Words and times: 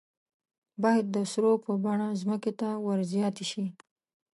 باید 0.83 1.05
د 1.15 1.17
سرو 1.31 1.51
په 1.65 1.71
بڼه 1.83 2.07
ځمکې 2.21 2.51
ته 2.59 2.67
ور 2.85 2.99
زیاتې 3.13 3.45
شي. 3.51 3.65